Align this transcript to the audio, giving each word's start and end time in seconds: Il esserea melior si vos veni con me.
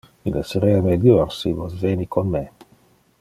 Il 0.29 0.37
esserea 0.39 0.79
melior 0.87 1.29
si 1.39 1.51
vos 1.59 1.77
veni 1.85 2.11
con 2.17 2.27
me. 2.37 2.43